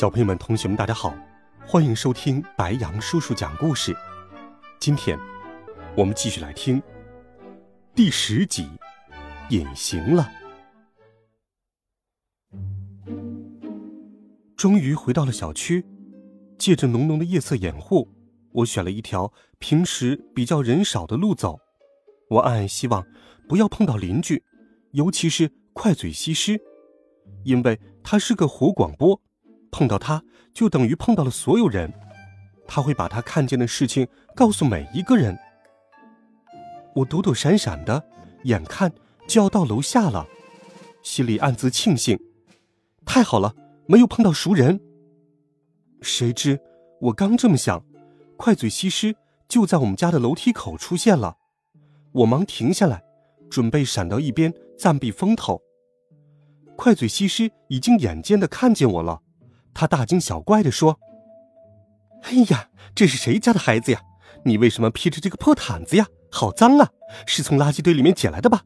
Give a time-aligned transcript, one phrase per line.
[0.00, 1.14] 小朋友们、同学们，大家好，
[1.66, 3.94] 欢迎收听白杨叔叔讲故事。
[4.78, 5.18] 今天，
[5.94, 6.82] 我们继续来听
[7.94, 8.62] 第十集
[9.50, 10.32] 《隐形了》。
[14.56, 15.84] 终于回到了小区，
[16.56, 18.08] 借着浓浓的夜色掩护，
[18.52, 21.58] 我选了一条平时比较人少的路走。
[22.30, 23.04] 我暗暗希望
[23.46, 24.42] 不要碰到邻居，
[24.92, 26.58] 尤其是快嘴西施，
[27.44, 29.20] 因为他是个活广播。
[29.70, 31.92] 碰到他，就等于碰到了所有人。
[32.66, 35.36] 他会把他看见的事情告诉每一个人。
[36.94, 38.04] 我躲躲闪闪的，
[38.44, 38.92] 眼看
[39.26, 40.26] 就要到楼下了，
[41.02, 42.18] 心里暗自庆幸：
[43.04, 43.54] 太好了，
[43.86, 44.80] 没有碰到熟人。
[46.00, 46.60] 谁知
[47.00, 47.84] 我刚这么想，
[48.36, 49.16] 快嘴西施
[49.48, 51.36] 就在我们家的楼梯口出现了。
[52.12, 53.02] 我忙停下来，
[53.50, 55.60] 准备闪到一边暂避风头。
[56.76, 59.20] 快嘴西施已经眼尖的看见我了。
[59.72, 60.98] 他大惊小怪地说
[62.24, 64.00] ：“哎呀，这是谁家的孩子呀？
[64.44, 66.06] 你为什么披着这个破毯子呀？
[66.30, 66.90] 好脏啊！
[67.26, 68.62] 是从垃圾堆里面捡来的吧？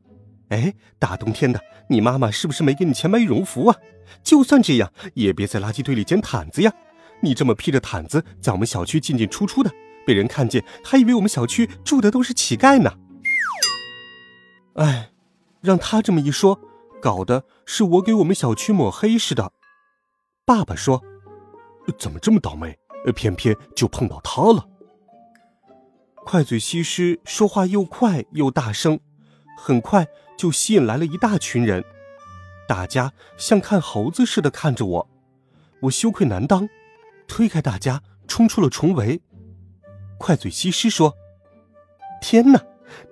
[0.50, 3.76] 哎，大冬天的，你妈妈是不是没给你钱买羽绒服啊？
[4.22, 6.72] 就算这样，也别在垃圾堆里捡毯子呀！
[7.22, 9.70] 你这么披着毯子在我们小区进进出出的，
[10.06, 12.92] 被人看见还以为我们小区住的都是乞丐呢。
[14.74, 15.10] 哎，
[15.60, 16.60] 让他这么一说，
[17.00, 19.52] 搞得是我给我们小区抹黑似的。”
[20.46, 21.02] 爸爸说
[21.98, 22.78] ：“怎么这么倒霉？
[23.14, 24.68] 偏偏就碰到他了。”
[26.24, 29.00] 快嘴西施说话又快又大声，
[29.56, 30.06] 很快
[30.36, 31.82] 就吸引来了一大群人。
[32.68, 35.10] 大家像看猴子似的看着我，
[35.80, 36.68] 我羞愧难当，
[37.26, 39.22] 推开大家冲出了重围。
[40.18, 41.14] 快嘴西施说
[42.20, 42.62] ：“天哪，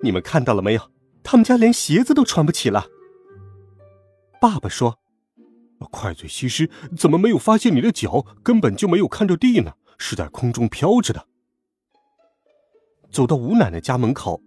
[0.01, 0.91] 你们看到了没有？
[1.23, 2.87] 他们家连鞋子都穿不起了。”
[4.39, 4.99] 爸爸说。
[5.91, 9.73] 快嘴西施怎么没有发现你的脚根本就没有看着地呢？
[9.97, 11.27] 是在空中飘着的。
[13.11, 14.41] 走到吴奶奶家门口，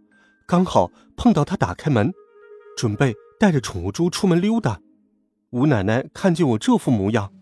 [0.46, 2.12] 刚好碰到她打开门，
[2.76, 4.80] 准备带着宠物猪出门溜达。
[5.50, 7.32] 吴奶奶看见我这副模样，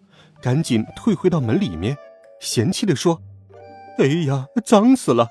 [0.42, 1.96] 赶紧退回到门里面，
[2.40, 3.22] 嫌弃的说
[3.98, 5.28] ：“哎呀，脏死了，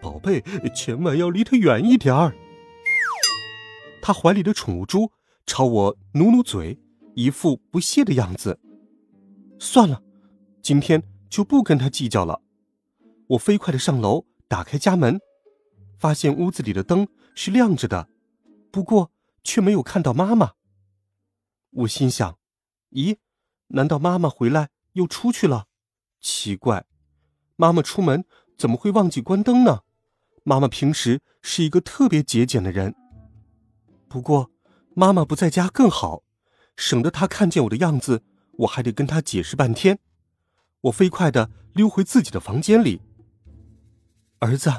[0.00, 0.42] 宝贝，
[0.74, 2.34] 千万要离它远一点儿。”
[4.00, 5.10] 她怀里的宠物猪
[5.44, 6.78] 朝我努努嘴。
[7.14, 8.58] 一副不屑的样子。
[9.58, 10.02] 算了，
[10.60, 12.42] 今天就不跟他计较了。
[13.28, 15.20] 我飞快的上楼，打开家门，
[15.98, 18.08] 发现屋子里的灯是亮着的，
[18.70, 19.10] 不过
[19.42, 20.52] 却没有看到妈妈。
[21.70, 22.38] 我心想：
[22.90, 23.16] 咦，
[23.68, 25.66] 难道妈妈回来又出去了？
[26.20, 26.84] 奇怪，
[27.56, 28.24] 妈妈出门
[28.58, 29.80] 怎么会忘记关灯呢？
[30.44, 32.94] 妈妈平时是一个特别节俭的人。
[34.08, 34.50] 不过，
[34.94, 36.24] 妈妈不在家更好。
[36.76, 38.22] 省得他看见我的样子，
[38.58, 39.98] 我还得跟他解释半天。
[40.82, 43.00] 我飞快的溜回自己的房间里。
[44.40, 44.70] 儿子，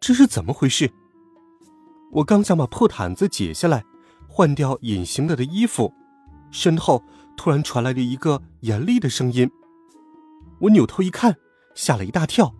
[0.00, 0.90] 这是怎么回事？
[2.12, 3.84] 我刚想把破毯子解下来，
[4.28, 5.92] 换掉隐形了的衣服，
[6.50, 7.02] 身后
[7.36, 9.50] 突然传来了一个严厉的声音。
[10.60, 11.36] 我扭头一看，
[11.74, 12.54] 吓了一大跳。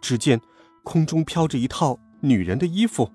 [0.00, 0.40] 只见
[0.82, 3.12] 空中飘着一套女人的衣服，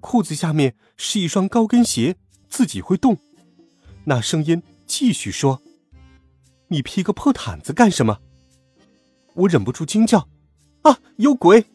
[0.00, 2.16] 裤子下面是一双高跟鞋，
[2.48, 3.18] 自己会动。
[4.08, 5.60] 那声音继续说
[6.68, 8.20] ：“你披个破毯子干什么？”
[9.34, 10.28] 我忍不住惊叫
[10.82, 11.66] ：“啊，有鬼！”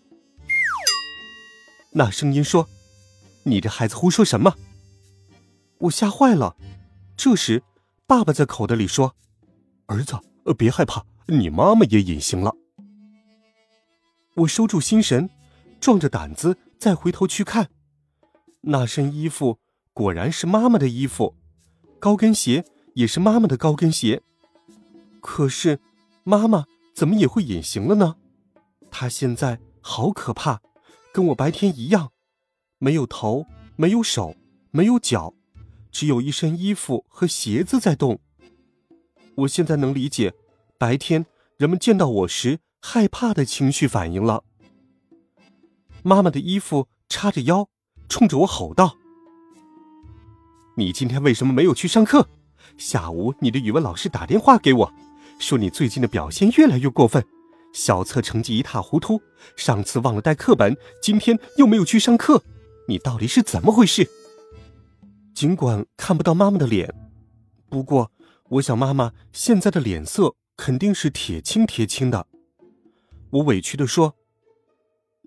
[1.92, 2.70] 那声音说
[3.44, 4.56] ：“你这孩子胡说什么？”
[5.80, 6.56] 我吓坏了。
[7.18, 7.64] 这时，
[8.08, 9.14] 爸爸在口袋里说
[9.88, 10.18] ：“儿子，
[10.58, 12.56] 别害怕，你妈妈也隐形了。”
[14.36, 15.30] 我收住心神，
[15.82, 17.70] 壮着胆子再回头去看，
[18.62, 19.60] 那身衣服
[19.92, 21.36] 果然是妈妈的衣服。
[22.02, 22.66] 高跟鞋
[22.96, 24.24] 也是妈妈的高跟鞋，
[25.22, 25.80] 可是
[26.24, 26.66] 妈妈
[26.96, 28.16] 怎么也会隐形了呢？
[28.90, 30.62] 她现在好可怕，
[31.14, 32.12] 跟我白天一样，
[32.80, 33.46] 没有头，
[33.76, 34.36] 没有手，
[34.72, 35.36] 没有脚，
[35.92, 38.20] 只有一身衣服和鞋子在动。
[39.36, 40.34] 我现在能理解
[40.80, 41.28] 白天
[41.58, 44.44] 人们见到我时害怕的情绪反应了。
[46.02, 47.70] 妈妈的衣服叉着腰，
[48.10, 48.98] 冲着我吼道。
[50.82, 52.28] 你今天为什么没有去上课？
[52.76, 54.92] 下午你的语文老师打电话给我，
[55.38, 57.24] 说你最近的表现越来越过分，
[57.72, 59.22] 小测成绩一塌糊涂，
[59.56, 62.42] 上次忘了带课本，今天又没有去上课，
[62.88, 64.10] 你到底是怎么回事？”
[65.36, 66.92] 尽管看不到妈妈的脸，
[67.70, 68.12] 不过
[68.50, 72.26] 我想妈妈现在的脸色肯定是铁青铁青的。
[73.30, 74.16] 我委屈的说：“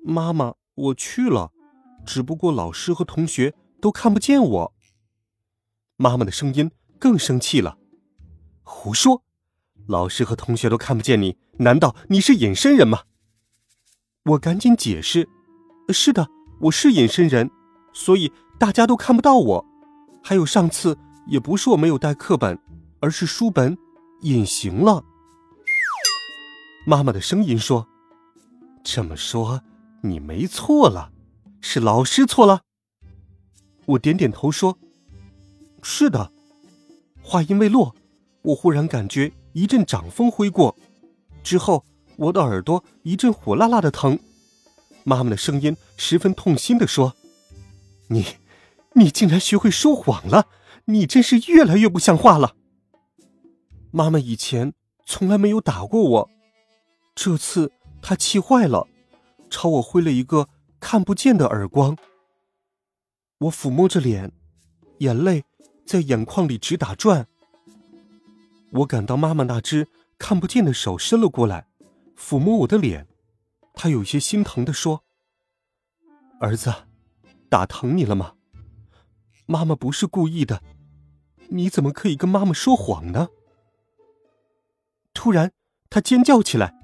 [0.05, 1.53] 妈妈，我去了，
[2.05, 4.74] 只不过老师和同学都看不见我。”
[5.97, 7.79] 妈妈的声音更生气了
[8.63, 9.23] ：“胡说！
[9.87, 13.03] 老师和同学都看不见你，难道你是隐身人吗？”
[14.25, 15.29] 我赶紧解释
[15.93, 16.29] ：“是的，
[16.63, 17.51] 我是隐身人，
[17.93, 19.67] 所以大家都看不到我。
[20.23, 22.59] 还有上次也不是我没有带课本，
[23.01, 23.77] 而是书本
[24.23, 25.05] 隐形了。”
[26.87, 27.89] 妈妈的声音说。
[28.87, 29.63] 这么说，
[30.03, 31.11] 你没错了，
[31.63, 32.61] 是老师错了。
[33.87, 34.79] 我点点头说
[35.85, 36.33] ：“是的。”
[37.23, 37.95] 话音未落，
[38.43, 40.75] 我忽然感觉一阵掌风挥过，
[41.43, 41.85] 之后
[42.17, 44.19] 我的耳朵一阵火辣辣的疼。
[45.05, 47.15] 妈妈的声音十分痛心的说
[48.09, 48.25] ：“你，
[48.95, 50.49] 你竟然学会说谎了！
[50.87, 52.57] 你真是越来越不像话了。”
[53.93, 54.73] 妈妈以前
[55.07, 56.31] 从来没有打过我，
[57.15, 57.71] 这次。
[58.07, 58.87] 她气坏了，
[59.49, 60.49] 朝我挥了一个
[60.79, 61.97] 看不见的耳光。
[63.39, 64.31] 我抚摸着脸，
[64.99, 65.43] 眼泪
[65.85, 67.27] 在眼眶里直打转。
[68.71, 69.89] 我感到妈妈那只
[70.19, 71.69] 看不见的手伸了过来，
[72.19, 73.07] 抚摸我的脸。
[73.73, 75.05] 她有些心疼的说
[76.41, 76.73] ：“儿子，
[77.49, 78.35] 打疼你了吗？
[79.47, 80.63] 妈妈不是故意的，
[81.49, 83.29] 你怎么可以跟妈妈说谎呢？”
[85.15, 85.53] 突然，
[85.91, 86.75] 他尖叫起来：“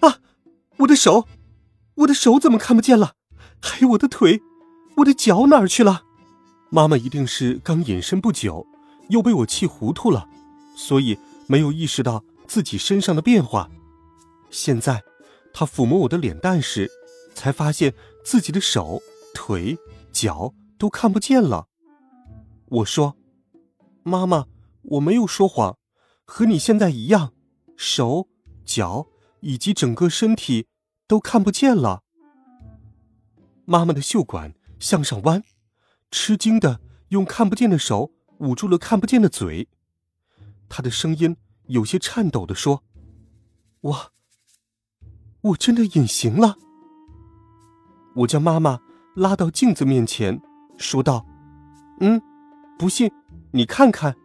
[0.00, 0.18] 啊！”
[0.78, 1.26] 我的手，
[1.96, 3.16] 我的手怎么看不见了？
[3.60, 4.40] 还有我的腿，
[4.98, 6.04] 我的脚哪儿去了？
[6.70, 8.66] 妈妈一定是刚隐身不久，
[9.08, 10.28] 又被我气糊涂了，
[10.76, 13.68] 所以没有意识到自己身上的变化。
[14.50, 15.02] 现在，
[15.52, 16.90] 她抚摸我的脸蛋时，
[17.34, 17.92] 才发现
[18.24, 19.00] 自己的手、
[19.34, 19.76] 腿、
[20.12, 21.66] 脚都看不见了。
[22.66, 23.16] 我说
[24.04, 24.46] ：“妈妈，
[24.82, 25.76] 我没有说谎，
[26.24, 27.32] 和你现在一样，
[27.76, 28.28] 手、
[28.64, 29.08] 脚
[29.40, 30.66] 以及整个身体。”
[31.10, 32.04] 都看不见了。
[33.64, 35.42] 妈妈的袖管向上弯，
[36.10, 39.68] 吃惊的用看不见的手捂住了看不见的嘴。
[40.68, 41.36] 她的声音
[41.66, 42.82] 有些颤抖的说
[43.80, 44.12] ：“我，
[45.42, 46.56] 我真的隐形了。”
[48.16, 48.80] 我将妈妈
[49.14, 50.40] 拉到镜子面前，
[50.76, 51.24] 说道
[52.00, 52.20] ：“嗯，
[52.78, 53.10] 不信，
[53.52, 54.16] 你看看。”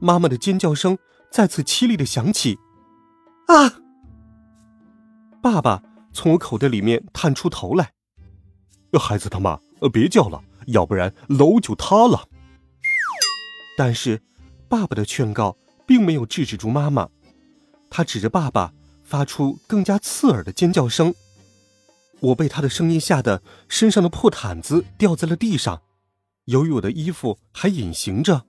[0.00, 0.98] 妈妈的尖叫声
[1.30, 2.58] 再次凄厉的响起
[3.48, 3.80] ：“啊！”
[5.40, 5.82] 爸爸
[6.12, 7.92] 从我口袋里面探出头来，
[8.98, 12.28] 孩子他妈，呃别叫了，要不然楼就塌了。
[13.76, 14.22] 但是，
[14.68, 15.56] 爸爸的劝告
[15.86, 17.08] 并没有制止住妈妈，
[17.90, 18.72] 他指着爸爸
[19.02, 21.14] 发出更加刺耳的尖叫声。
[22.20, 25.82] 我被他的声音吓得身上的破毯子掉在了地上，
[26.44, 28.46] 由于我的衣服还隐形着，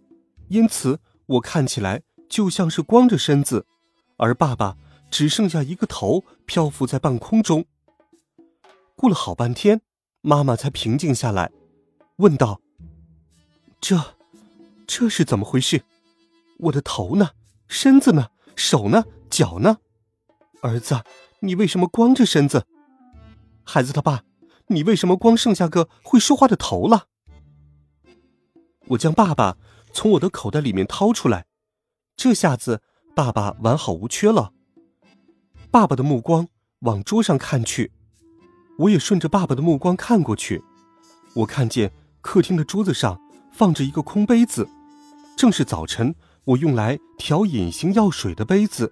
[0.50, 3.66] 因此我看起来就像是光着身子，
[4.18, 4.78] 而爸爸。
[5.12, 7.64] 只剩下一个头漂浮在半空中。
[8.98, 9.80] 过了好半天，
[10.22, 11.52] 妈妈才平静下来，
[12.18, 12.62] 问道
[13.82, 14.16] ：“这，
[14.88, 15.84] 这是怎么回事？
[16.58, 17.32] 我的头呢？
[17.68, 18.30] 身子呢？
[18.56, 19.04] 手呢？
[19.30, 19.80] 脚呢？
[20.62, 21.04] 儿子，
[21.42, 22.66] 你为什么光着身子？
[23.66, 24.24] 孩子他爸，
[24.68, 27.08] 你为什么光剩下个会说话的头了？”
[28.90, 29.58] 我将爸爸
[29.92, 31.46] 从我的口袋里面掏出来，
[32.16, 32.82] 这下子
[33.14, 34.54] 爸爸完好无缺了。
[35.70, 36.48] 爸爸的目光
[36.80, 37.92] 往桌上看去，
[38.78, 40.64] 我也顺着爸爸的目光看过去。
[41.34, 41.92] 我看见
[42.26, 44.68] 客厅的桌子上放着一个空杯子，
[45.38, 48.92] 正是早晨我用来调隐形药水的杯子。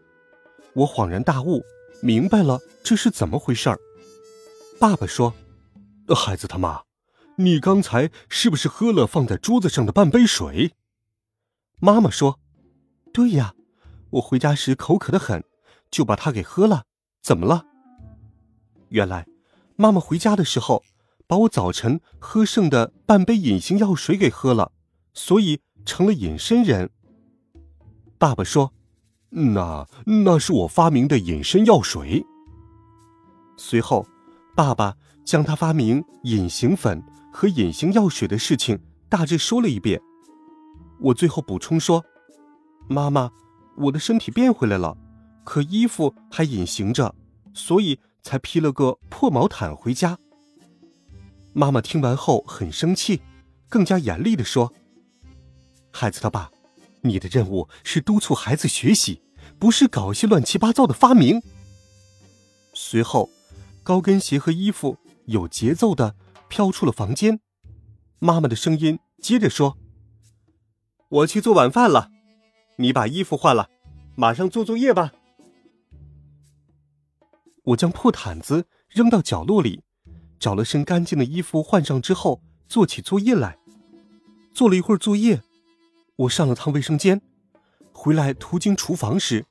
[0.75, 1.63] 我恍然大悟，
[2.03, 3.79] 明白了这是怎么回事儿。
[4.79, 5.33] 爸爸说
[6.15, 6.83] ：“孩子他妈，
[7.37, 10.75] 你刚才是不是喝了放在桌子上的半杯水？”
[11.81, 12.39] 妈妈说
[13.11, 13.55] ：“对呀，
[14.11, 15.43] 我回家时口渴的很。”
[15.89, 16.83] 就把它给喝了，
[17.21, 17.65] 怎么了？
[18.89, 19.27] 原来，
[19.75, 20.83] 妈妈回家的时候，
[21.33, 24.71] 把我早晨喝剩的半杯隐形药水给喝了，
[25.15, 26.91] 所以成了隐身人。
[28.19, 28.71] 爸爸说
[29.33, 32.23] ：“那那是我发明的隐身药水。”
[33.57, 34.05] 随后，
[34.55, 39.99] 爸爸将他发明隐形粉和隐形药水的事情大致说了一遍。
[40.99, 42.05] 我最后补充说
[42.87, 43.31] ：“妈妈，
[43.77, 44.95] 我的身体变回来了。”
[45.43, 47.15] 可衣服还隐形着，
[47.55, 50.19] 所以才披了个破毛毯回家。
[51.53, 53.21] 妈妈听完后很生气，
[53.69, 54.73] 更加严厉的说
[55.93, 56.51] ：“孩子他爸，
[57.01, 59.21] 你的任务是督促孩子学习，
[59.59, 61.41] 不是搞一些乱七八糟的发明。
[62.73, 63.29] 随后，
[63.83, 66.15] 高跟鞋和衣服有节奏的
[66.47, 67.39] 飘出了房间。
[68.17, 69.77] 妈妈的声音接着说
[71.09, 72.09] ：“我去做晚饭了，
[72.77, 73.69] 你把衣服换了，
[74.15, 75.13] 马上做作业吧。”
[77.65, 79.83] 我将破毯子扔到角落里，
[80.43, 83.57] 找了身干净的衣服换上之后，做起作业来。
[84.53, 85.41] 做了一会儿作业，
[86.17, 87.21] 我上了趟卫生间，
[87.93, 89.45] 回来途经厨房时，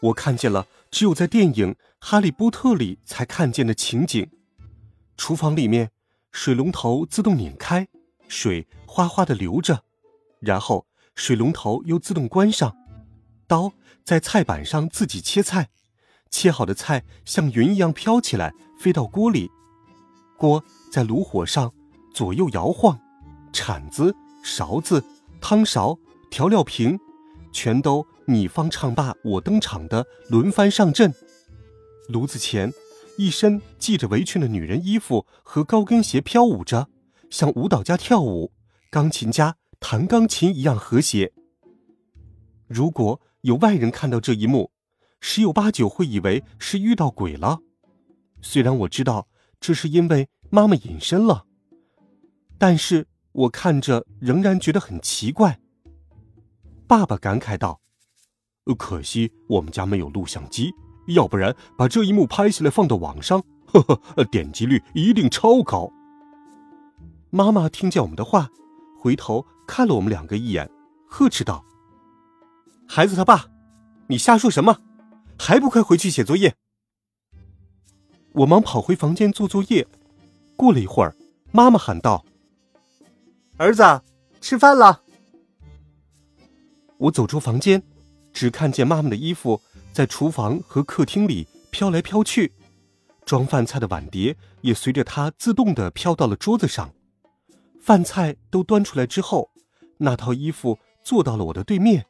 [0.00, 4.26] 我看见了只有在电影《哈利波特》里才看见的情景：
[5.18, 5.90] 厨房里面
[6.32, 7.86] 水龙头自动拧开，
[8.26, 9.84] 水哗哗的流着，
[10.40, 12.74] 然后水龙头又自动关上，
[13.46, 15.68] 刀在菜板上自己切菜。
[16.30, 19.50] 切好的菜像云一样飘起来，飞到锅里，
[20.38, 21.70] 锅在炉火上
[22.14, 22.98] 左右摇晃，
[23.52, 25.04] 铲子、勺子、
[25.40, 25.98] 汤勺、
[26.30, 26.98] 调料瓶，
[27.52, 31.12] 全都你方唱罢我登场的轮番上阵。
[32.08, 32.72] 炉子前，
[33.18, 36.88] 一身系着围裙的女人衣服和高跟鞋飘舞着，
[37.28, 38.52] 像舞蹈家跳舞，
[38.90, 41.32] 钢琴家弹钢琴一样和谐。
[42.66, 44.70] 如果有外人看到这一幕，
[45.20, 47.58] 十有八九会以为是遇到鬼了，
[48.40, 49.27] 虽然我知道
[49.60, 51.44] 这是因为妈妈隐身了，
[52.58, 55.60] 但是我看着仍然觉得很奇怪。
[56.86, 57.80] 爸爸感慨道
[58.78, 60.72] ：“可惜我们家没有录像机，
[61.08, 65.92] 要不然把这一幕拍下来放到网上，呵呵，点击率一定超高。”
[67.30, 68.48] 妈妈听见我们的话，
[68.98, 70.70] 回头看了我们两个一眼，
[71.08, 71.64] 呵斥道
[72.88, 73.46] ：“孩子他爸，
[74.06, 74.78] 你瞎说什么？”
[75.40, 76.56] 还不快回去写作业！
[78.38, 79.84] 我忙跑回房间做作业。
[80.54, 81.16] 过了一会儿，
[81.50, 82.24] 妈妈喊道
[83.58, 83.82] ：“儿子，
[84.40, 85.02] 吃饭了。”
[86.98, 87.82] 我走出房间，
[88.32, 89.60] 只看见妈妈的衣服
[89.92, 92.52] 在厨房和客厅里飘来飘去，
[93.24, 96.88] 装饭菜的碗碟也随着她自动的飘到了桌子上。
[97.80, 99.50] 饭菜都端出来之后，
[99.96, 102.06] 那套衣服坐到了我的对面，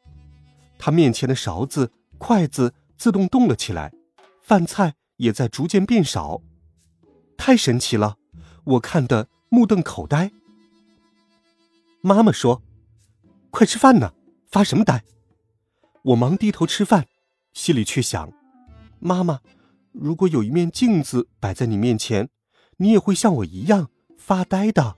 [0.78, 2.75] 她面前的勺子、筷子。
[2.99, 3.92] 自动动了起来，
[4.42, 6.42] 饭菜也在逐渐变少，
[7.37, 8.16] 太神奇了，
[8.64, 10.32] 我看得目瞪口呆。
[12.00, 12.62] 妈妈说
[13.50, 14.14] ：“快吃饭呢，
[14.48, 15.04] 发什么呆？”
[16.02, 17.06] 我忙低头吃饭，
[17.52, 18.32] 心里却想：
[19.00, 19.40] 妈妈，
[19.92, 22.30] 如果有一面镜子摆在你面前，
[22.78, 24.96] 你也会像我一样发呆的。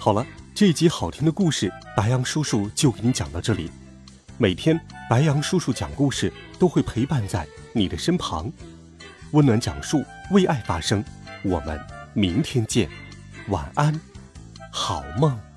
[0.00, 3.70] 好了，这一集好听的故事，白羊叔叔就给你讲到这里。
[4.40, 4.80] 每天，
[5.10, 8.52] 白羊叔叔讲故事都会陪伴在你的身旁，
[9.32, 11.04] 温暖讲述，为爱发声。
[11.42, 11.80] 我们
[12.14, 12.88] 明天见，
[13.48, 14.00] 晚安，
[14.70, 15.47] 好梦。